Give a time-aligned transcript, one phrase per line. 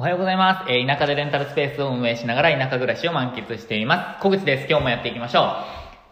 [0.00, 0.72] おはようございます。
[0.72, 4.22] えー田舎でレンタルスペースを運営しながら田舎暮らしを満喫しています。
[4.22, 4.66] 小口です。
[4.66, 5.44] 今日もやっていきましょう。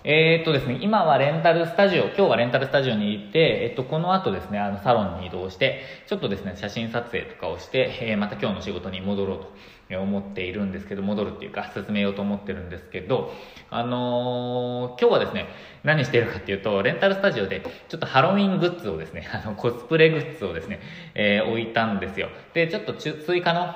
[0.05, 9.53] えーっとですね、今はレンタルスタジオ、今日はレンタルスタジオに行って、えっと、この後ですね、あの、サロンに移動して、ちょっとですね、写真撮影とかをして、えーまた今日の仕事に戻ろうと
[9.97, 13.33] 思っているんですけど、戻るっていうか、進めようと思ってるんですけど、
[13.71, 15.47] あのー今日はですね、
[15.85, 20.81] 何してるかっていうと、レンタルスタジオで、ちょっとハロウィングッズをですね、 あの、コスプレグッズをですね、
[21.15, 22.29] えー置いたんですよ。
[22.55, 23.75] で、ちょっと追加の、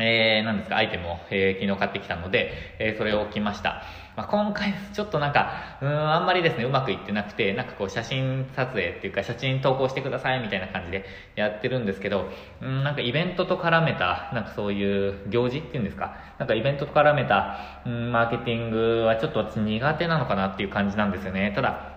[0.00, 3.82] えー、なんですか、アイテムを、えー昨日買ってきたので、えーそれを置きました。
[4.20, 11.06] まあ、今回、ちょっとなんか、うん、あんまりですね、うまくいってなくて、なんかこう、写真撮影っていうか、写真投稿してくださいみたいな感じで
[11.36, 12.28] やってるんですけど、
[12.60, 21.52] うん、なんかイベントと絡めた、なんかそういう行事っていうんですか、なんかイベントと絡めた、うん、マーケティングはちょっと私苦手なのかなっていう感じなんですよね。
[21.56, 21.89] ただ、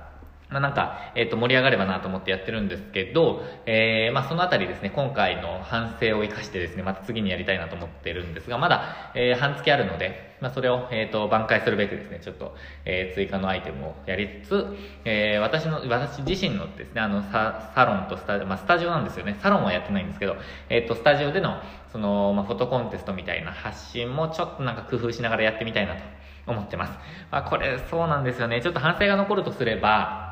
[0.54, 14.66] まあ、なんか、えっ、と、盛り上がればなと思ってやってるんですけど、えー、まあ、そのあたりですね、今回の反省を生かしてですね、また次にやりたいなと思ってるんですが、まだ、えー、半月あるので、まあ、それを、えっ、と、挽回するべくですね、ちょっと、えー、追加のアイテムをやりつつ、
[15.06, 20.36] えー、私の、私自身のですね、あの、ササロンとスタジオ、まあ、スタジオなんですよね、サロンはやってないんですけど、
[20.70, 26.04] えっ、と、スタジオでの、その、まあ、フォトコンテストみたいな発信もちょっとなんか工夫しながらやってみたいなと
[26.48, 26.94] 思ってます。
[27.32, 30.23] まあ、これ、そうなんですよね、ちょっと反省が残るとすれば、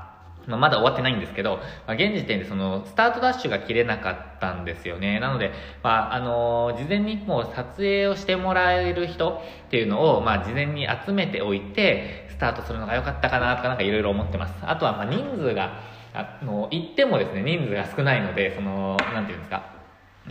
[0.48, 5.20] まあ、まだ終わってないんですけど、まあ、現時点でその、スタートダッシュが切れなかったんですよね。
[5.20, 5.52] なので、
[5.84, 14.54] まあ、あの事前にもう撮影をしてもらえる人っていうのを、まあ、事前に集めておいて、スタートするのが良かったかなとかなんかいろいろ思ってます。
[14.62, 15.80] あとは、まあ、人数が、
[16.14, 19.81] あの、行ってもですね、人数が少ないので、その、なんていうんですか、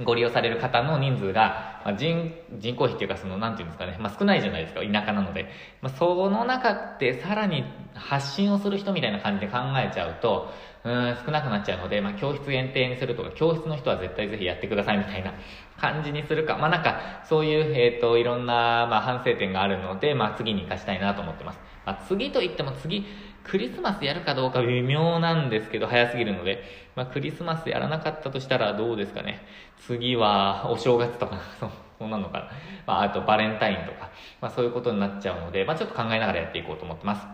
[0.05, 5.47] ご利用される方の人数が、まあ、人人口比っていうかそのなんていうんですかね、まあ、少ないじゃないですか田舎なので、
[5.83, 10.53] まあ、その中ってさらに発信をする人みたいな感じで考えちゃうと
[10.85, 15.35] うん少なくなっちゃうので、まあ、教室限定にするとか教室の人は絶対ぜひやってくださいみたいな
[15.79, 16.57] 感じにするか。
[16.57, 23.05] まあなんかそういう、えー、といろんな、まあ、反省点があるので、まあ、次に活かしたいなと思ってます、まあ、次といっても次
[23.51, 26.63] クリスマスやるかどうか微妙なんですけど早すぎるので、
[26.95, 29.45] まあ、クリスマスやらなかったとしたらどうですかね。
[29.77, 31.41] 次はお正月とか
[31.99, 32.51] そうなのかな、
[32.87, 37.27] まあ、あとバレンタインとか、まあ、そういうことになっちゃうので、まあ、ちょっと考えながらやっていこうと思ってます。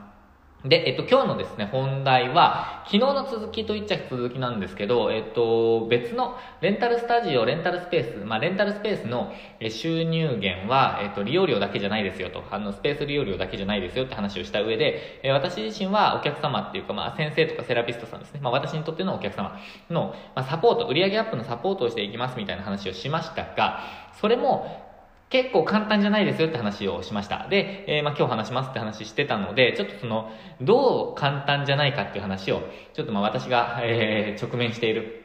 [0.68, 9.32] で、えっと、今日のですね、本題は、昨日の続きと言っちゃ続きなんですけど、えっと、別のレンタルスタジオ、レンタルスペース、まあ、レンタルスペースの
[9.68, 23.80] 収入源は、えっと、利用料だけじゃないですよと、あの、スペース利用料だけじゃないですよって話をした上で、え私自身はお客様っていうか、まあ、先生とかセラピストさんですね、まあ、私にとってのお客様の、まあ、サポート、売上アップのサポートをしていきますみたいな話をしましたが、
[24.20, 24.85] それも、
[25.28, 27.48] 結構簡単じゃないですよって話をしました。
[27.48, 32.62] で、えーまあ、今日話しますって話してたので、ちょっとその、どう簡単じゃないかっていう話を、
[32.94, 35.24] ちょっとまあ私が、えー直面している、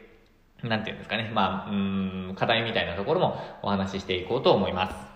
[0.64, 5.12] なんていうんですかね、まあ、うん、課題みたいなところもお話ししていこうと思います。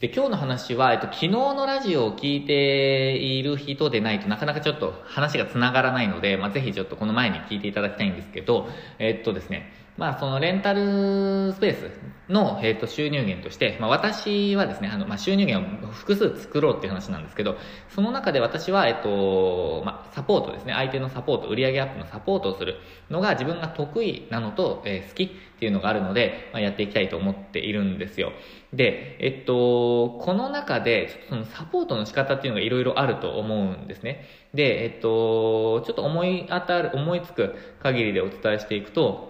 [0.00, 8.68] で、今日の話は、えっと、昨日のラジオを聞いている人でないとなかなかちょっと話が繋がらないので、まあ、ぜひちょっとこの前に聞いていただきたいんですけど、
[8.98, 11.90] えっとですね、まあ、そのレンタルスペース
[12.32, 17.56] の、えっと、収入源として、まあ、私はですね、あの、まあ、収入源を複数作ろうっていう話なんですけど、
[17.88, 22.76] その中で私は、えっと、まあ、サポートですね、相手のサポート、売上アップのサポートをする
[23.10, 25.28] のが自分が得意なのと、えー好きっ
[25.60, 28.32] ていうのがあるので、まあ、やっていきたいと思っているんですよ。
[28.72, 34.26] で、えっと、この中で、そのサポートの仕方っていうのがいろいろあると思うんですね。
[34.54, 39.29] で、えっと、ちょっと思い当たる、思いつく限りでお伝えしていくと、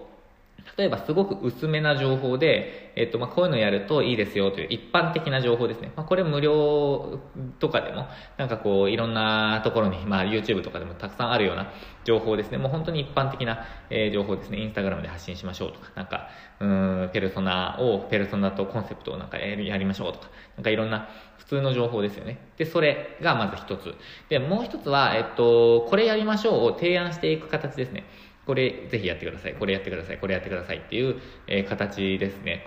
[0.81, 5.91] 例えばすごく薄めな情報で、えっと、まあ、こういうのやるといいですよという一般的な情報ですね。
[5.95, 7.19] まあ、これ無料
[7.59, 11.71] とかでも、なんかこう、いろんなところに、まあ、YouTube とかでもたくさんあるような
[12.03, 12.57] 情報ですね。
[12.57, 14.57] もう本当に一般的な、えー情報ですね。
[14.59, 22.39] インスタグラムで発信しましょうとか、なんか、うん、ペルソナを、ペルソナとコンセプトをなんかやりましょうとか、なんかいろんな普通の情報ですよね。
[22.57, 23.93] で、それがまず一つ。
[24.29, 28.05] で、もう一つは、えっと、これやりましょうを提案していく形ですね。
[28.45, 29.53] これぜひやってください。
[29.53, 30.17] これやってください。
[30.17, 32.65] これやってくださいっていう、え形ですね。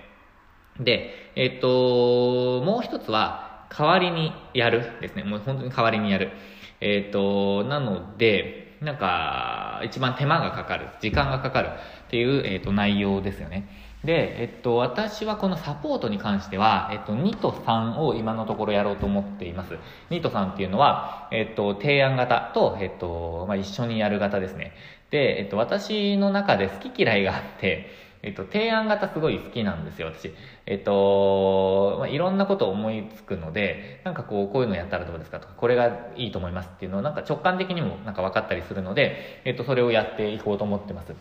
[0.79, 5.25] で、えっと、もう一つは、代わりにやるですね。
[5.25, 6.31] もう本当に代わりにやる。
[6.81, 11.69] えっと、なので、なんか、一番手間がかかる、時間がかかる
[12.07, 13.69] っていう、えっと、内容ですよね。
[14.05, 19.79] で、えっと、私はこのサポートに関しては、えっと、2と3を今のところやろうと思っています。
[20.11, 24.73] 2と3っていうのは、えっと、提案型と、えっと、まあ、一緒にやる型ですね。
[25.11, 27.89] で、えっと、私の中で好き嫌いがあって、
[28.25, 30.33] えっと、提案型すごい好きなんですよ、私。
[30.65, 41.15] えっと、まあ、いろんなことを思いつくので、なんかこう、こういうのやったらどうですかとか、これがいいと思いますっていうのを、なんか直感的にもなんか分かったりするので、えっと、それをやっていこうと思ってます。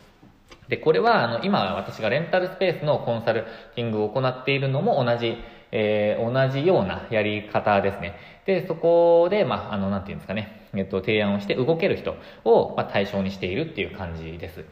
[0.70, 3.46] で、これは、あの、今私がレンタルスペースのコンサル
[3.76, 5.36] ティングを行っているのも同じ、
[5.74, 8.16] えー、同じようなやり方ですね。
[8.46, 14.66] で、そこで、まあ、あの、なんていうんですかね、えっと、提案をして動ける人を、まあ、対象にしているっていう感じです。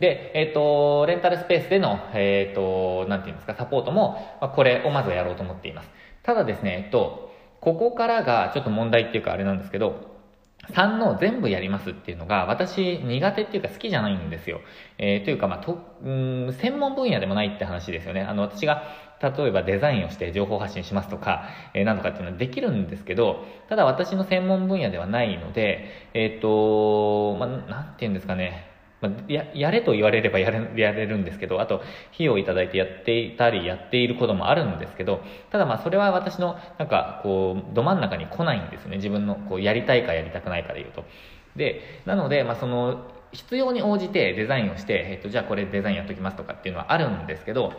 [0.00, 5.90] で、えっ、と、レンタルスペースでの、えっ、と、なんていうんですか、サポートも、まあ、これをまずやろうと思っています。
[6.22, 10.07] ただですね、えっと、ここからがちょっと問題っていうかあれなんですけど、
[10.72, 14.60] 3の全部やりますっていうのが私苦手っていうか好きじゃないんですよ。
[14.98, 18.22] えー、というか、まあ、と、うん、専門分野でもないって話ですよね。
[18.22, 18.82] あの、私が
[19.20, 28.67] 例えばデザインをして情報発信しますとか、えー、なんとかっていうのはできるんですけど、ただ私の専門分野ではないので、えっ、ー、と、まあ、なんて言うんですかね。
[29.00, 31.76] まあ、や、やれと言われればやれやれるんですけど、あと、
[32.14, 38.96] 費用をいただいてやっていたり、やっていることもあるんですけど、ただまあ、それは私の、なんか、こう、ど真ん中に来ないんですね。
[38.96, 41.04] 自分の、こう、やりたいかやりたくないかで言うと。
[41.56, 47.72] で、なので、まあ、その、必要に応じてデザインをして、えっと、じゃあこれデザインやっときますとかっていうのはあるんですけど、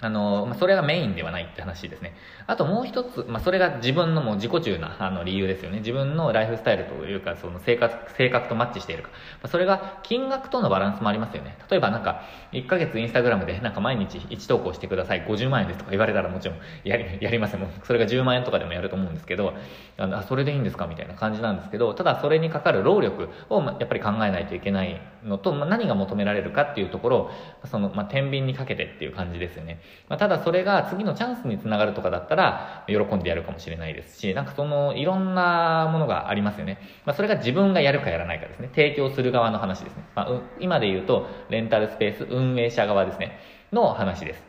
[0.00, 2.14] あの、それがメインではないって話ですね。
[2.52, 5.78] あともう一つ、まあ、それが自分のもう自己中なあの理由ですよね。
[5.78, 9.08] 自分のライフスタイルというか、その生活、性格とマッチしているか。
[9.08, 11.56] まあ、それが金額とのバランスもありますよね。
[11.70, 12.22] 例えばなんか、
[12.52, 15.22] 1ヶ月インスタグラムでなんか毎日1投稿してください。
[15.26, 17.60] 50万円ですとか言われたらもちろんやり、やりません。
[17.60, 19.54] もそれが10万円とかでもやると思うんですけど、
[19.96, 20.86] あの、それでいいんですか？
[20.86, 27.30] みたいな感じなんですけど、ただそれにかかる労力をやっぱり考えないといけないのと、まあ、何が求められるかっていうところを、
[27.66, 29.80] その、まあ、天秤にかけてっていう感じですよね。
[30.08, 32.41] まあ、ただそれが次のチャンスにつながるとかだったら、
[32.86, 36.78] 喜んでやるかもしれないですし、なんかその、いろんなものがありますよね。
[37.04, 38.68] まあ、それが自分がやるかやらないかですね。
[38.74, 40.04] 提供する側の話ですね。
[40.14, 43.38] まあ、今で言うと、レンタルスペース運営者側ですね。
[43.72, 44.42] の話です。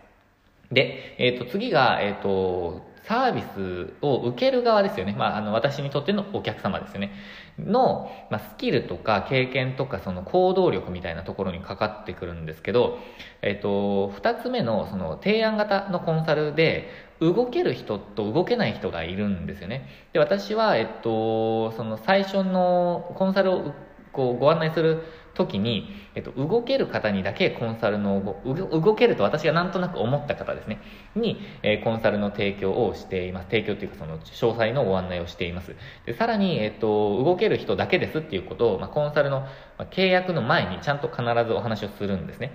[0.72, 5.14] で、えっ、ー、と、次が、えっ、ー、と、サービスを受ける側ですよね。
[5.18, 7.12] まあ、あの、私にとってのお客様ですよね。
[7.60, 13.00] の、まあ、スキルとか経験とかその行動力みたいなところにかかってくるんですけど、
[13.42, 16.90] えっ、と、二つ目のその提案型のコンサルで、
[17.32, 19.88] 動ける人と動けない人がいるんですよね。
[20.12, 23.74] で、私は、えっと、その最初のコンサルを
[24.12, 25.04] こうご案内する
[25.34, 30.80] 時に、えっと、動ける方にだけコンサルの動けると私がなんとなく思った方ですね、
[31.16, 33.46] に、えー、コンサルの提供をしています。
[33.46, 35.76] 提供というかその詳細のご案内をしています。
[36.06, 39.50] でさらに、えっと、動ける人だけですっていうことを、まあ、コンサルの、ま
[39.80, 42.52] あ、契約の前にちゃんと必ずお話をするんですね。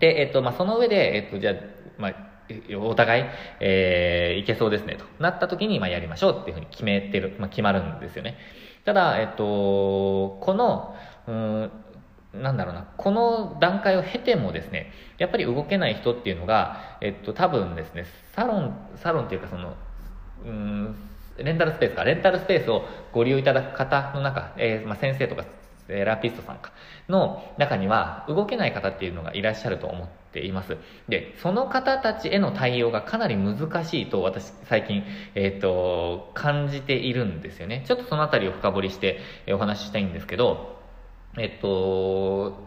[0.00, 1.54] で、えっと、まあ、その上で、えっと、じゃあ、
[1.98, 2.33] まあ、
[2.76, 3.24] お互い、
[3.60, 8.36] えー、いけそうですね、となった時に、まあ、やりましょうっていうふうに決めてる、まあ、決まるんですよね。
[8.84, 10.94] ただ、えっと、この、
[11.26, 11.70] うん、
[12.34, 18.04] なんだろうな、この段階を経てもですね、やっぱり動けない人っていうのが、えっと、多分ですね、
[18.34, 19.74] サロン、サロンっていうかその、
[20.44, 20.96] うん、
[21.38, 25.44] レンタルスペースか、レンタルスペースをご利用いただく方の中、えー、まあ、先生とか、
[25.86, 26.72] セラピストさんか、
[27.08, 30.76] の中には、動けない方っていうのがいらっしゃると思ってています。
[31.08, 35.04] で、その方たちへの対応がかなり難しいと私、最近、
[35.34, 37.84] えっ、ー、と、感じているんですよね。
[37.86, 40.82] ちょっとそのあたりを深掘りしてお話ししたいんですけど、
[41.38, 42.58] えっと、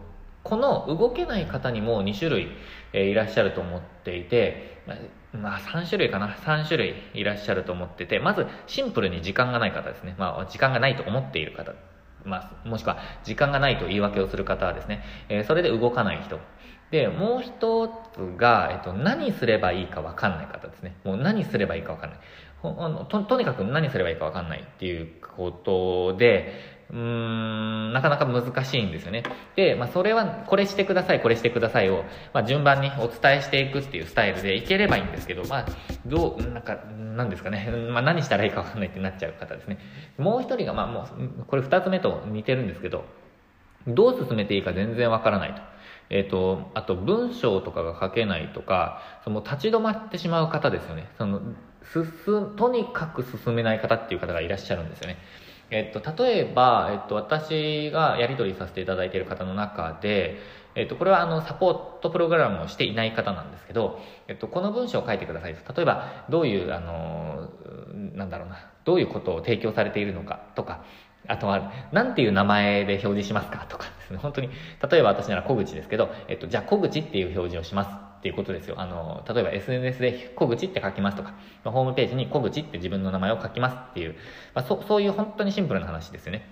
[0.42, 2.48] この動けない方にも2種類、
[2.92, 4.82] え、いらっしゃると思っていて、
[5.32, 10.14] まあ3種類かな ?3 種類いらっしゃると思ってて、まずシンプルに時間がない方ですね。
[10.18, 11.74] まあ時間がないと思っている方。
[12.24, 16.38] まあ、もしくは時間がないと言い訳をする方はですね、えー、それで動かない人。
[16.90, 20.96] で、もう一つが、えっと、何すればいいかわかんない方ですね。
[21.04, 22.18] もう何すればいいかわかんない。
[22.62, 29.22] あのととにかく何すればいいかわかんないっていうことで、うーん、なかなか難しいんですよね。
[29.56, 35.66] で、まあ、それは、これしてください、これしてくださいを、まあ、順番にお伝えしていくっていうスタイルでいければいいんですけど、まあ、
[36.06, 36.76] どう、なんか、
[37.16, 39.78] なんですかね、まあ、何したらいいかわかんないってなっちゃう方ですね。
[40.16, 43.04] もう一人が、まあ、もう、これ二つ目と似てるんですけど、
[43.86, 45.62] どう進めていいか全然わからないと。
[46.10, 51.08] えっ、ー、と、あと文章とかが書けないとか、その立ち止まってしまう方ですよね。
[51.18, 51.40] その、
[51.92, 55.18] 進、とにかく進めない方っていう方がいらっしゃるんですよね。
[55.70, 60.38] えっと、例えば、えっと、私がやり取りさせていただいている方の中で、
[60.74, 65.74] えっと、これはあの、サポートプログラムをしていない方なんですけど、えっと、この文章を書いてくださいと。
[65.74, 67.50] 例えば、どういう、あの、
[68.14, 70.84] なんだろうな、どういうことを提供されているのかとか、
[71.26, 74.18] あとは、なんていう名前で表示しますかとかですね。
[74.18, 74.48] 本当に、
[74.90, 78.08] 例えば私なら小口ですけど、えっと、じゃあ小口っていう表示をします。
[78.18, 78.74] っていうことですよ。
[78.78, 81.34] あの、例えば SNS で小口って書きますとか、
[81.64, 84.16] ホームページに小口って自分の名前を書きますっていう、
[84.54, 86.48] まあ、そそういう本当にシンプルな話ですよね。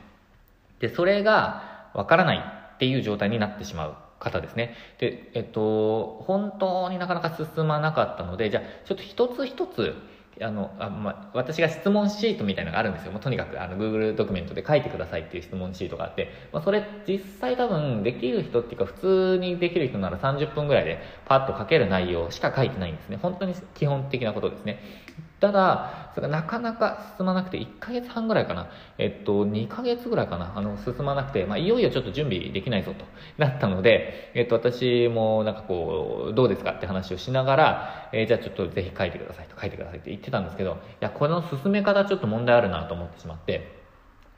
[0.78, 4.74] で、それがわからないっていう状態になってしまう方ですね。
[4.98, 9.94] で、えっと、本当になかなか進まなかったので、じゃあ、ちょっと一つ一つ、
[10.40, 13.12] あのあ、まあ、私が質問シートみたいなのがあるんですよ。
[13.12, 23.18] もうとにかくあの Google ドキュメントで書いてくださいっていう質問シートがあって、まあ、それ実際多分できる人っていうか普通にできる人なら30分ぐらいでパッと書ける内容しか書いてないんですね。
[23.20, 24.80] 本当に基本的なことですね。
[25.46, 28.68] ただ、それがなかなか進まなくて、1ヶ月半ぐらいかな。
[28.98, 30.52] えっと、2ヶ月ぐらいかな。
[30.56, 33.04] あの、進まなくて、まあ、いよいよちょっと準備できないぞと
[33.38, 43.75] なったので、えっと、私もなんかこう、どうですかって話をしながら、えー、じゃあちょっとぜひ書いてくださいと書いてくださいって言ってたんですけど、いや、この進め方ちょっと問題あるなと思ってしまって、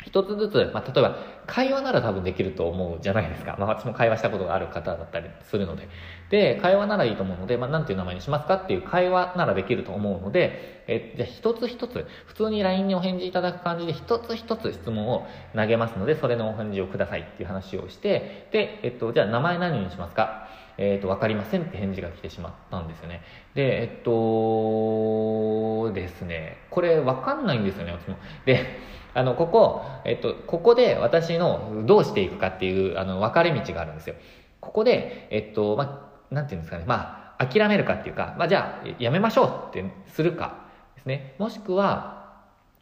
[0.04, 3.56] 一つずつ、まあ、例えば、会話なら多分できると思うじゃないですか。
[3.58, 5.88] まあ、私も会話したことがある方だったりするので。
[6.30, 20.48] で、会話ならいいと思うので、まあ、なんていう名前にしますかっていう会話ならできると思うので、え、じゃあ一つ一つ、普通に LINE にお返事いただく感じで、一つ一つ質問を投げますので、それのお返事をくださいっていう話をして、で、えっと、じゃあ名前何にしますか？
[20.80, 23.22] えっ、と、わかりませんって返事が来てしまったんですよね。
[23.54, 28.16] で、えっと、ですね、これわかんないんですよね、私も。
[28.46, 28.78] で、
[29.14, 34.14] あの、ここ、えっと、ここで私のどうしていくかっていう、あの、分かれ道があるんですよ。
[34.60, 40.64] ここで、えっと、まあ、なんていうんですかね、まあ、諦めるかっていうか、まあ、じゃあ、やめましょうってするか
[40.96, 41.34] ですね。
[41.38, 42.18] もしくは、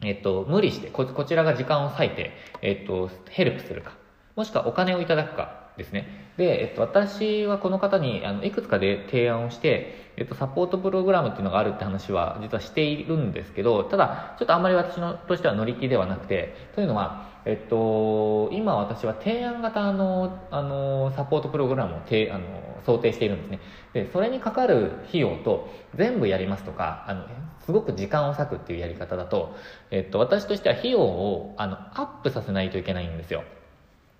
[0.01, 2.31] えっと、無理してこ、こちらが時間を割いて、
[2.61, 3.93] えっと、ヘルプするか。
[4.35, 5.56] もしくはお金をいただくか。
[5.77, 6.33] ですね。
[6.37, 22.45] で、えっと、私はこの方に、あの、いくつかで提案をして、えっと、サポートプログラムっていうのがあるって話は実はしているんですけど、ただ、ちょっとあんまり私のとしては乗り気ではなくて、というのは、えっと、今私は提案型の、あの、サポートプログラムをてあの
[22.85, 23.59] 想定しているんですね。
[23.93, 27.25] で、それにかかる費用と、全部やりますとか、あの、
[27.61, 29.55] すごく時間を割くっていうやり方だと、
[29.91, 33.43] えっと、私としては費用を、あの、アップさせないといけないんですよ。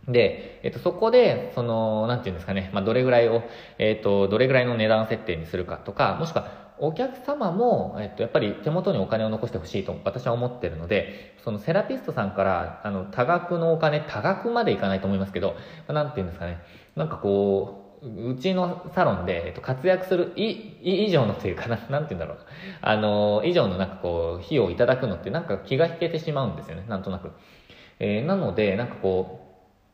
[0.08, 3.44] で、えっと、そこで、その、なんていうんですかね、まあ、どれぐらいを、
[3.78, 15.56] えっと、どれぐらいの値段設定にするかとか、もしくは、お客様も、えっと、やっぱり手元にお金を残してほしいと私は思ってるので、そのセラピストさんから、あの、多額のお金、多額までいかないと思いますけど、
[15.88, 16.60] なんていうんですかね、
[16.96, 20.52] なんかこう、うちのサロンで、えっと、活躍するい
[20.84, 22.38] い以上のというかな、なんて言うんだろう。
[22.82, 27.32] あの、以上のなんかこう、費用をいただくのってなんか気が引けてしまうんですよね、なんとなく。
[28.00, 29.47] えー、なので、なんかこう、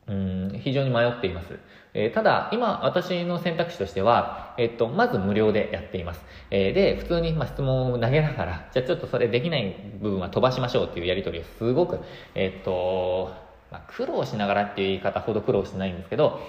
[0.06, 1.58] うん非常に迷っています。
[1.94, 6.20] えー、ただ、今、私の選択肢としては、えっと、まず無料でやっています。
[6.50, 12.00] えー、で、普通に、まあ、質問を投げながら、じゃあちょっとそれできない部分は飛ばしましょうっていうやり取りをすごく、
[12.34, 13.32] えっと、
[13.70, 16.40] まあ、苦労しながらっていう言い方ほど苦労してないんですけど、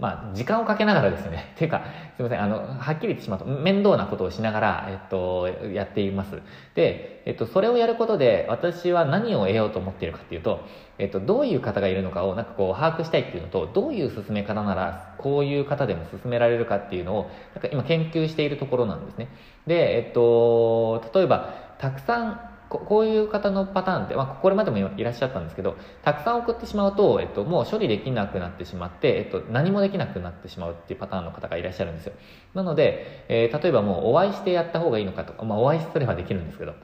[0.00, 1.52] まあ、時間をかけながらですね。
[1.56, 1.82] ていうか、
[2.16, 6.40] すいません、あの、はっきり言ってしまうと、面倒なことをしながら、えっと、やっています。
[6.74, 10.60] で、えっと、それをやることで、私は何を得ようと思っているかっていうと、
[10.98, 19.28] えっと、どういう方がいるのかを、なんかこう、把握したいっていうのと、どういう進め方なら、こういう方でも進められるかっていうのを、なんか今研究しているところなんですね。
[19.66, 32.12] で、えっと、例えば、たくさんこういう方のパターンって、まあ、これまでもいらっしゃったんですけど、たくさん送ってしまうと、えっと、もう処理できなくなってしまって、えっと、何もできなくなってしまうっていうパターンの方がいらっしゃるんですよ。
[32.54, 36.74] なので、えー、例えばもうお会いしてやった方がいいのかとか、まあ、お会いすればできるんですけど、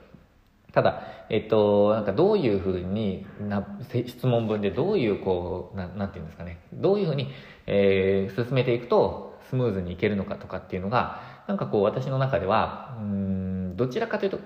[0.73, 7.29] ただ、えっと、なんかどういうふうにな、質問文でどういう、こう、ななんていうんですかね、どういうふうに、
[7.65, 14.39] えー、進めていくとスムーズにいけるのかとかっていうのが、なんかこう私の中では、うん、どちらかというと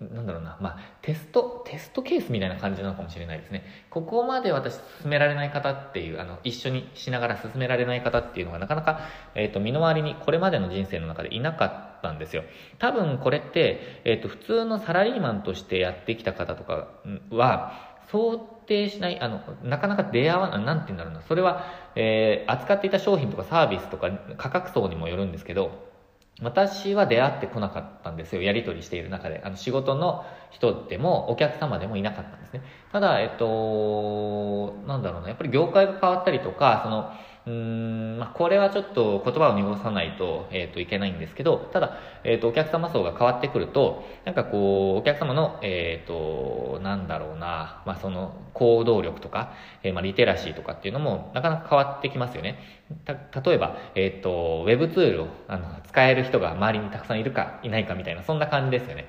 [0.00, 3.64] なんだろうな、まあ、テスト、テストケースみたいな感じなのかもしれないですね。
[3.90, 9.00] ここまで私進められない方っていう、あの、一緒にしながら進められない方っていうのがなかなか、
[9.34, 11.66] えっ、ー、と、身の回りにこれまでの人生の中でいなか
[11.98, 12.42] ったんですよ。
[12.78, 16.88] 多分これって、えっ、ー、と、普通のサラリーマンとしてやってきた方とか
[17.30, 18.36] は、想
[18.66, 21.22] 定しない、あの、なかなか出会わない、なんて言うんだろうな。
[21.22, 25.93] それは、えー、扱っていた商品とかサービスとか価格層にもよるんですけど、
[26.42, 28.42] 私は出会ってこなかったんですよ。
[28.42, 29.40] やり取りしている中で。
[29.44, 32.62] あの、仕事の人でも、お客様でもいなかったんですね。
[32.90, 37.12] ただ、えっと、なんだろうな、やっぱり業界が変わったりとか、その、
[37.46, 52.58] うーん、まあ、これはちょっと言葉を濁さないと、えっ、ー、と、いけないんですけど、ただ、えっ、ー、と、お客様層が変わってくると、なんかこう、お客様の、えっ、ー、と、なんだろうな、まあ、その、行動力とか、えまあ、リテラシーとかっていうのも、なかなか変わってきますよね。
[53.04, 59.06] た、例えば、えっ、と、ウェブツールを、あの、使える人が周りにたくさんいるか、いないかみたいな、そんな感じですよね。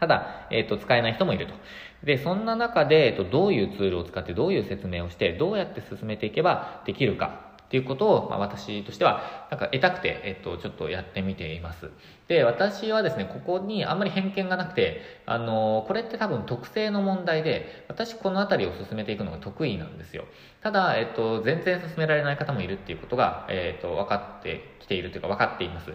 [0.00, 1.54] ただ、えっ、と、使えない人もいると。
[2.04, 11.90] で、そんな中で、えっと、どういうツールを使ってどういう説明をして、どうやって進めていけばできるかっていうことを、まあ、私としては、なんか得たくて、えっと、ちょっとやってみています。
[12.26, 20.24] で、私はですね、ここにあんまり偏見がなくて、あの、これって多分特性の問題で、私この辺りを進めていくのが得意なんですよ。
[20.62, 25.92] ただ、えっと、全然進められない方もいるっていうことが、えっと、分かってきているというか分かっています。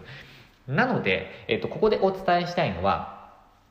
[0.68, 3.15] なので、えっと、ここでお伝えしたいのは、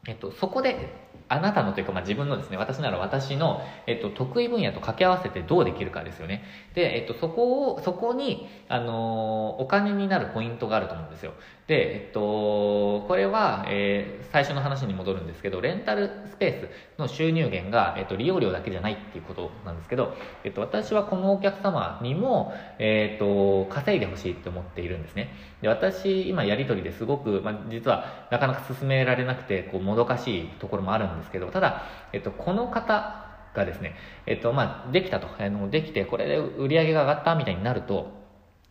[0.07, 1.04] えっと、そこで
[1.35, 6.43] あなたのというか、まあ、自分のですね、私なら私の、えっと、得意分野と掛け合わせてどうできるかですよね。
[6.73, 11.33] で、えっと、そこを、そこに、あのー、お金になるポイントがあると思うんですよ。
[11.67, 25.33] で、えっと、これは、えー、最初の話に戻るんですけど、レンタルスペースの収入源が、えっと、利用料だけじゃないっていうことなんですけど、えっと、私はこのお客様にも、えっと、稼いでほしいって思っているんですね。
[25.61, 38.11] で、私、今やりとりですごく、まあ、実はなかなか進められなくて、こう、もどかしいところもあるんですですけど、ただ、えっと、この方がですね、えっと、まあ、できたと、あの、できて、これで売り上げが上がったみたいになると、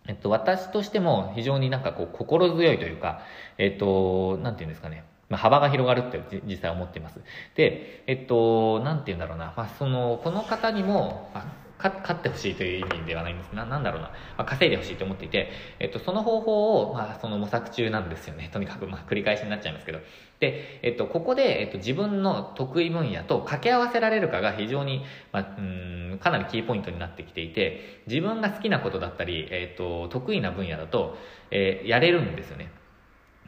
[0.07, 3.21] えっと、私としても非常になんかこう心強いというか、
[3.59, 7.21] えっと、なんていうんですかね、まあ、幅が広がるって実際思っています。
[7.55, 18.49] で、えっと、なんて言うんだろうな、まあ、その、この方にも、まあ勝ってほしいという意味ではないんですな、なんだろうな、まあ、稼いでほしいと思っていて、えっと、その方法を、まあ、その模索中なんですよね。
[18.53, 20.01] とにかく、まあ、繰り返しになっちゃいますけど。
[20.41, 31.19] で、えっと、ここで、えっと、自分の得意分野と掛け合わせられるかが非常に、まあ、うん、かなりキーポイントになってきていて、自分が好きなことだったり、えっと、得意な分野だと、
[31.51, 32.71] えー、やれるんですよね。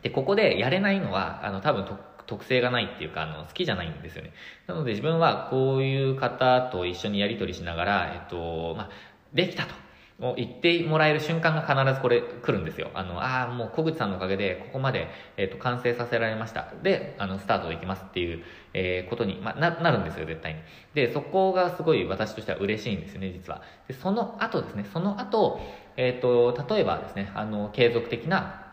[0.03, 1.85] で、ここでやれないのは、あの、多分
[2.27, 4.33] 特性がないっていうか、あの、好きじゃないんですよね。
[4.67, 8.91] なので自分はこういう方と一緒にやり取りしながら、えっと、まあ、
[9.33, 9.87] できたと。
[10.21, 12.91] を言ってもらえる瞬間が必ずこれ来るんですよ。
[12.95, 16.73] あの、ああ、もう小口さんのおかげでここまで、えっ、と、完成させられました。
[16.83, 18.43] で、あの、スタートできますっていう、
[18.73, 20.61] えー、ことに、まあ、な、なるんですよ、絶対に。
[20.95, 23.61] で、そこがすごい私としては嬉しいんですよね、実は。
[23.89, 25.61] で、その後ですね、その後、
[25.99, 28.66] えっ、と、例えばですね、あの、継続的な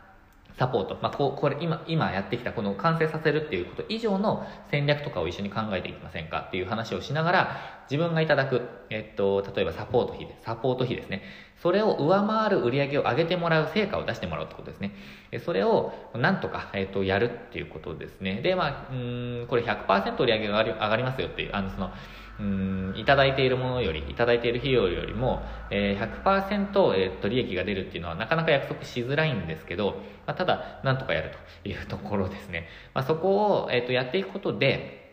[0.57, 7.57] サポート、まあ、ここれ今今やってきたこの完成させるっていうこと以上の戦略とかを一緒に考えていきませんかっていう話をしながら
[7.89, 11.23] 自分がいただく、えっと、例えばサポート費でサポート費ですね。
[11.61, 14.91] それを上回る売り上げを上げてもらう成果を出してもらうってことですね。
[15.45, 18.41] それをなんとか、えっと、やるっていうことですね。
[18.41, 21.91] でまあうんこれ100%売り上げが上がりますよっていうあのその
[22.39, 31.31] うんいただいているものよりいただいている費用よりも、えー、100%、えー、と利益が出るっていうのはなかなか約束しづらいんですけど、まあ、ただなんとかやる
[31.63, 35.03] というところですね、まあ、そこを、えー、とやっていくことで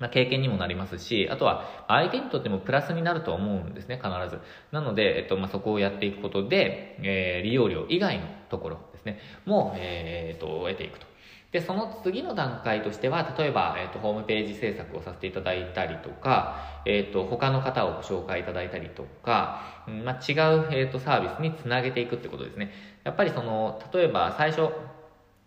[0.00, 4.40] まあ、経験にもなりますし、あとは相手にとってもプラスになると思うんですね、必ず。
[4.72, 11.06] なので、えっと、まあ、そこをやっていくことで、えー、利用料以外のところですね、も、えー、っと、得ていくと
[11.54, 22.72] で、その次の段階としては、例えば、えっ、ー、と、ホームページ制作をさせていただいたりとか、えっ、ー、と、他の方をご紹介いただいたりとか、うんまあ、違う、えっ、ー、と、サービスにつなげていくってことですね。
[23.04, 24.68] やっぱりその、例えば最初、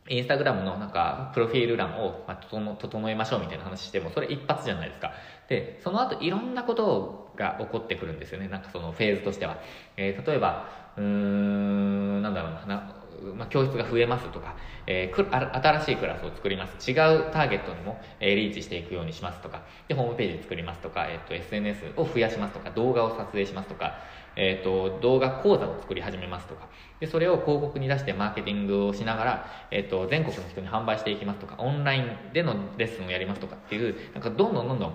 [0.07, 5.11] インスタグラムのなんか、プロフィール欄を、まあ、整えましょうみたいな話しても、それ一発じゃないですか。
[5.49, 8.47] で、その後いろんなことが起こってくるんですよね。
[8.47, 9.57] なんかそのフェーズとしては。
[9.97, 12.96] えー、例えば、うーん、なんだろうな、
[13.35, 16.89] まあ、教室が増えますとか、えー、新しいクラスを作ります。
[16.89, 23.95] 違うターゲットにも、えー、リーチしていくようにしますとか、で、ホームページ作りますとか、えっ、ー、と、SNS を増やしますとか、動画を撮影しますとか、
[24.35, 34.93] えっ、と、動画講座を作り始めますとか、で、それを広告に出してマーケティングをしながら、えっ、と、全国の人に販売していきますとか、オンラインでのレッスンをやりますとかっていう、なんかどんどんどんどん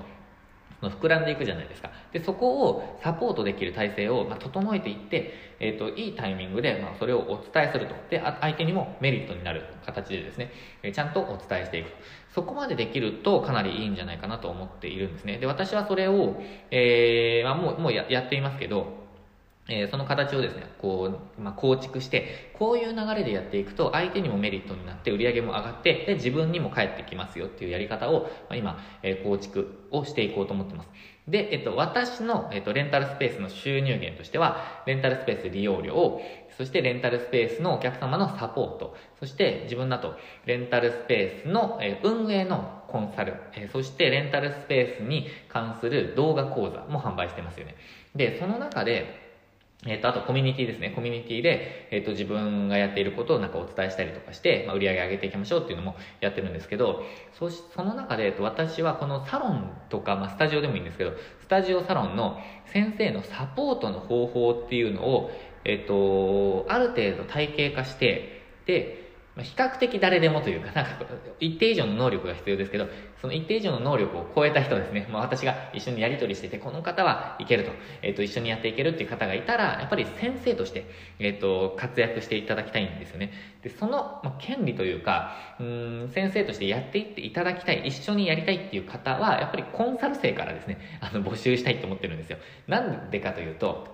[0.90, 1.90] 膨らんでいくじゃないですか。
[2.12, 7.94] で、そこをサポートできる体制を、まあ、整えていって、えっ、ー、と、いいタイミングで、まあ、それをお伝えすると。
[8.10, 10.50] で、相手にもメリットになる形でですね、
[10.82, 11.96] えちゃんとお伝えしていくと。
[12.34, 15.38] そこまでできるとかなりいいんじゃないかなと思っているんですね。
[15.38, 16.40] で、私はそれを、
[16.70, 19.01] えー、まあ、もう、もうややっていますけど、
[19.68, 30.88] えー、その形をですね、こう、まあ、構築して、こういう流れでやっていくと、相手にもメリットになって、売り上げも上がって、で、自分にも返ってきますよっていうやり方を、まあ、今、えー、構築をしていこうと思ってます。
[31.28, 36.20] で、えっと、私の、えっと、レンタルスペースの収入源としては、レンタルスペース利用料、
[36.58, 47.76] そしてレンタルスペースのお客様のサポート、そして自分だと、レンタルスペースの、えー、運営のコンサル、えー、そしてレンタルスペースに関する動画講座も販売してますよね。
[48.16, 49.31] で、その中で、
[49.84, 50.90] えっ、と、あとコミュニティですね。
[50.90, 57.02] コミュニティで、えっ、と、自分がやっていることをなんかお伝えしたりとかして、まあ、売り上げ上げていきましょうっていうのもやってるんですけど、
[57.36, 65.32] そし、その中で、えっと、私はこのサロンとか、まあ、スタジオでもいいんですけど、スタジオサロンの先生のサポートの方法っていうのを、
[65.64, 69.01] えっと、ある程度体系化して、で、
[69.40, 70.90] 比較的誰でもというか、なんか、
[71.40, 72.86] 一定以上の能力が必要ですけど、
[73.22, 77.70] その一定以上の能力を超えた人ですね、まあ、私が一緒にやり取りしてて、この方はいけると、
[78.02, 80.84] えっ、ー、と、一緒にやっていけるっていう方がいたら、やっぱり先生として、
[81.18, 83.32] えっ、ー、と、活躍していただきたいんですよね。
[83.62, 92.36] で、その、まあ、権利というか、うん、先生としてやっていっていただきたい、一緒にやりたいっていう方は、やっぱりコンサル生からですね、あの、募集したいと思ってるんですよ。
[92.66, 93.91] なんでかというと、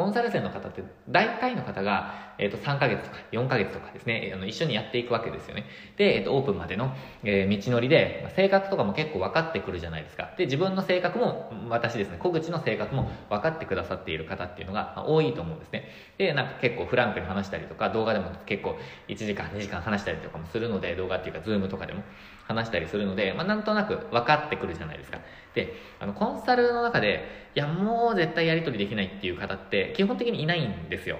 [0.00, 5.66] コンサル生の方って大体の方が、えっ、ー、と、3ヶ月とか4ヶ月とかですね、あの、一緒にやっていくわけですよね。
[5.98, 10.30] で、えっ、ー、と、オープンまでの、えー、道のりでま、性格とかも結構分かってくるじゃないですか。
[10.38, 15.90] で、自分の性格も、私ですね、小口の性格も分かってくださっている方っていうのが、まあ、多いと思うんですね。
[16.16, 22.02] で、なんか結構フランクに話したりとか、動画でも結構1時間、2時間話したりとかもするので、動画っていうか、ズームとかでも
[22.50, 25.20] 話したりするので、まあ、なんとなく分かってくるじゃないですか。
[25.54, 31.18] で、あの、コンサルの中で、いや、もう絶対やり取りできないっていう方って、基本的にいないんですよ。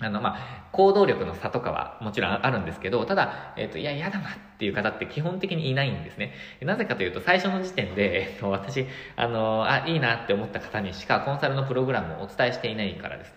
[0.00, 0.38] あの、まあ、
[0.72, 6.34] 行動力の差とかはもちろんあるんですけど、ただ、えっ、ー、と、いや、嫌だなっていう方って基本的にいないんですね。
[6.62, 8.86] なぜかというと、最初の時点で、えっ、ー、と、私、
[9.16, 13.32] あの、あ、いいなって思った方にしかコンサルのプログラムをお伝えしていないからです。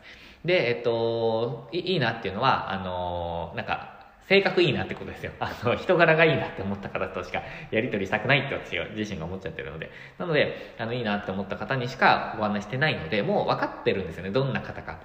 [0.45, 3.96] で、えっ、ー、と、いいなっていうのは、あの、なんか、
[4.27, 5.31] 性格いいなってことですよ。
[5.39, 9.89] あの、人柄がいいなって思った方としかやり取りしたくないって私自身が思っちゃってるので。
[10.17, 14.31] なので、あの、いいなって思った方にしかご案内してないので、もう分かってるんですよね。
[14.31, 14.99] どんな方か。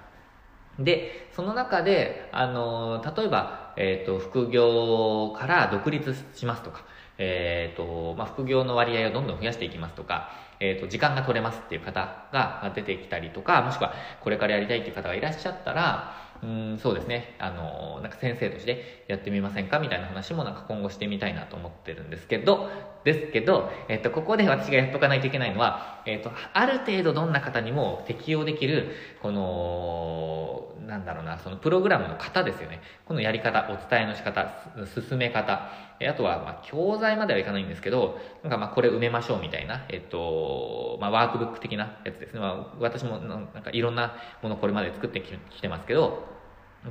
[0.79, 6.83] で、その中で、あの、例えば、えっ、ー、と、副業から独立しますとか、
[7.17, 17.37] えっ、ー、と、まあ、副業の割合をどんどん増やしていきますとか、えっ、ー、と、時間が取れますっていう方が出てきたりとか、もしくはこれからやりたいっていう方がいらっしゃったら、うん、そうですね。
[17.39, 19.79] あの、なんか先生としてやってみませんか？
[19.79, 22.67] みたいな話もなんか今後してみたいなと思ってるんですけど、
[23.05, 32.81] ですけど、えっと、ここで私がやっとかないといけないのは、えっと、ある程度どんな方にも適用できる、この、なんだろうな、そのプログラムの型ですよね。
[33.05, 34.49] このやり方、お伝えの仕方、
[34.85, 35.69] 進め方、
[36.05, 42.39] あとは、ま、教材まではいかないんですけど、なんかま、これ埋めましょうみたいな、えっと、まあ、ワークブック的なやつですね。
[42.41, 46.32] まあ、私も、なんかいろんなものこれまで作ってきてますけど、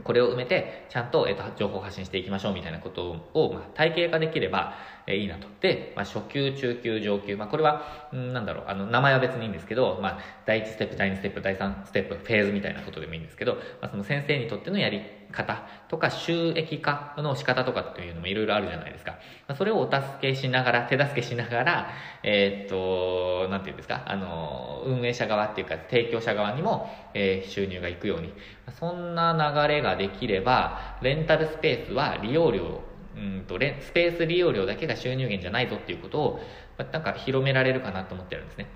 [0.05, 4.75] これを埋めて、ちゃんと、えっと、情報発信していきましょうみたいなことを、まあ、体系化できれば、
[5.07, 5.47] え、いいなと。
[5.61, 19.17] で、まあ、初級、中級、上級、まあ、これは、んなんだろう、あの、名前は別にいいんですけど、まあ、第1ステップ、第2ステップ、第3ステップ、フェーズみたいなことでもいいんですけど、まあ、その先生にとってのやり方とか収益化の仕方とかっていうのもいろいろあるじゃないですか。
[19.57, 21.91] それをお助けしながら、手助けしながら、
[22.23, 28.33] えー、っと、なんていうんですか、あの、運営者側っていうか、提供者側にも、えー、収入がいくように。
[28.79, 32.83] そんな流れができれば、レンタルスペースは利用料
[33.17, 36.41] うんとスペース利用料だけが収入源じゃないぞっていうことを、
[36.93, 38.67] なんか広められるかなと思ってるんですね。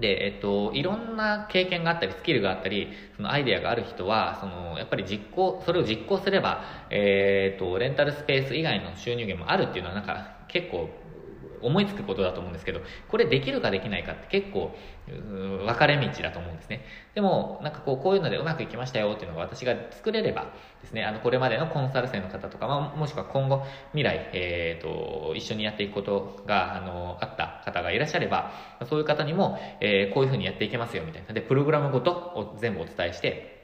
[0.00, 10.88] で、えっと、いろんな経験があったり、スキルがあったり、そのアイデアがある人は、その、やっぱり実行、それを実行すれば、えー、っと、レンタルスペース以外の収入源もあるっていうのは、なんか、結構
[11.64, 14.74] 思いつくことだと思うんですけど、これできるかできないかって結構、
[15.06, 16.84] 分かれ道だと思うんですね。
[17.14, 28.50] でも、なんかこう、こういうのでうまくいきましたよっていうのが私が作れればですね、あの、これまでのコンサル生の方とか、まあ、もしくは今後、未来、えっ、ー、と、一緒にやっていくことが、あの、あった方がいらっしゃれば、
[28.88, 31.34] そういう方にも、えー、こういうふうにやっていけますよみたいな。
[31.34, 33.54] で、プログラムごとを全部お伝えして、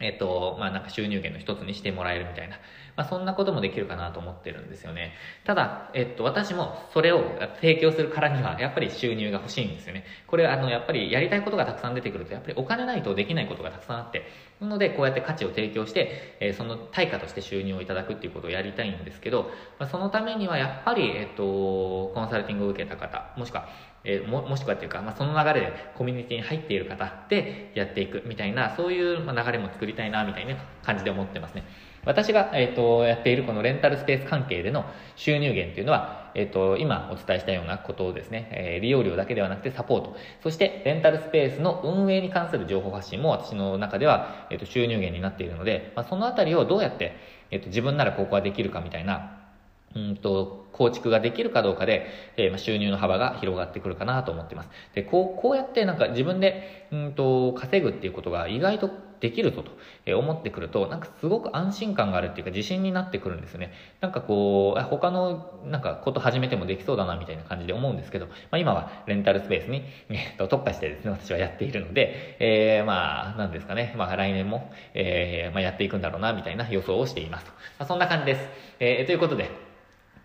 [0.00, 2.56] えっ、ー、と、まあ、なんか収入源の一つにしてもらえるみたいな。
[2.96, 5.12] まあ、そんなこともできるかなと思ってるんですよね。
[5.44, 7.22] ただ、えっと、私もそれを
[7.60, 10.04] 提供するからには、やっぱり収入が欲しいんですよね。
[10.26, 14.24] これ、あの、やっぱりやりたいことがたくさん出てくると、やっぱりお金ないとできないことがたくさんあって、
[14.60, 23.68] なので、こうやって価値を提供して、えー、その対価として収入をいただくっていうことをやりたいんですけど、まあ、そのためにはやっぱり、えっと、コンサルティングを受けた方、もしくは、
[24.04, 31.64] えー、ももしくはっていうか、まあ、その流れでコミュニティに入っている方でやっていくみたいな、そういう流れも作りたいな、みたいな感じで思ってますね。
[32.04, 34.84] 私が、えーと、やっているこのレンタルスペース関係での
[35.16, 47.16] 収入源というのは、えーと、今お伝えしたようなことをですね、えー、利用料だけではなくてサポート、そしてレンタルスペースの運営に関する情報発信も私の中では、えーと、収入源になっているので、まあ、そのあたりをどうやって、
[47.50, 49.40] えー、と自分ならここはできるかみたいな
[49.94, 52.06] うんと、構築ができるかどうかで、
[52.36, 54.68] えー、収入の幅が広がってくるかなと思ってます。
[54.94, 59.64] で、こう、こうやってなんか自分で、うんと、稼ぐっていうことが意外とできるぞ
[60.04, 63.72] と思ってくると、なんかすごく安心感があるっていうか自信になってくるんですね。
[64.02, 77.46] なんかこう、他のなんかこと始めてもできそうだなみたいな感じで思うんですけど、まあ、今はレンタルスペースに、えー、と特化してですね、私はやっているので、えー、まあ、なんですかね、まあ来年も、えー、まあ、やっていくんだろうなみたいな予想をしています。
[77.78, 78.48] まあ、そんな感じです。
[78.78, 79.48] えー、ということで、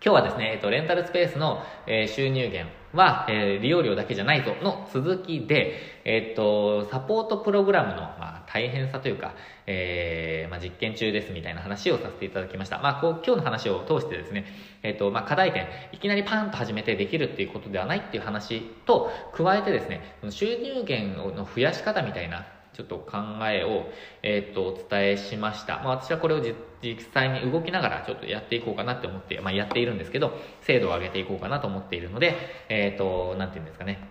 [0.02, 5.74] 今日はですね、えっと、レンタルスペースの、えー、収入源は、えー、利用料だけじゃないぞの続きで、
[6.06, 9.34] えっと、サポートプログラムの、まあ、大変さというか、
[9.66, 12.78] えー、まあ、実験中ですみたいな話をさせていただきました。
[12.78, 14.46] まあ、こう、今日の話を通してですね、
[14.82, 23.90] えっと、まあ、課題点、いきなりパーンと始めてできるっていうことではないっていう話と、加えてですね、収入源の増やし方みたいな、ちょっと考えを、
[24.22, 25.78] えっ、と、お伝えしました。
[25.78, 26.40] まあ、私はこれを
[26.82, 32.36] 実際に動きながらちょっとやっていこうかなって思って、まあ、やっているんですけど、精度を上げていこうかなと思っているので、
[32.68, 34.09] えっ、と、なんていうんですかね。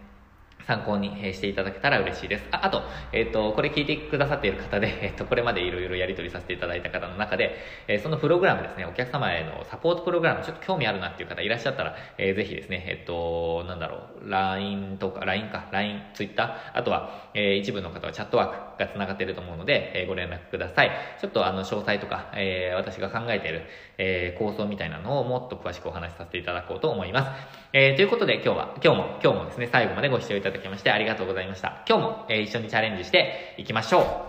[0.69, 2.45] 参考にしていただけたら嬉しいです。
[2.51, 20.91] ああと、えっ、ー、と、これ聞いてくださっている方で、 えっ、ー、と、これまでいろいろやり取りさせていただいた方の中で、えー、そのプログラムですね、お客様へのサポートプログラム、ちょっと興味あるなっていう方いらっしゃったら、えー、ぜひですね、えっ、と、なんだろう、LINE とか、LINE か、LINE、Twitter、あとは、え一部の方はチャットワークが繋がっていると思うので、えご連絡ください。
[21.19, 23.63] ちょっとあの、詳細とか、え私が考えている、
[23.99, 27.59] え構想みたいなのをもっと詳しくお話しさせていただこうと思います。
[27.73, 31.83] えということで今日は、今日も、今日もですね、最後までご視聴いただきましてありがとうございました。
[31.87, 34.28] 今日も、えー、一緒にチャレンジしていきましょう。